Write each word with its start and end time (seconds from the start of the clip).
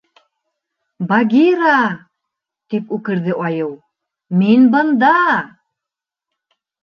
—Багира,— 1.09 1.73
тип 2.73 2.95
үкерҙе 2.97 3.35
айыу,— 3.49 3.69
мин 4.41 4.65
бында! 4.77 5.13